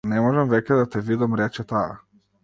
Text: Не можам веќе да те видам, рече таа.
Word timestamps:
Не 0.11 0.21
можам 0.27 0.47
веќе 0.53 0.77
да 0.79 0.85
те 0.95 1.01
видам, 1.09 1.35
рече 1.41 1.65
таа. 1.73 1.93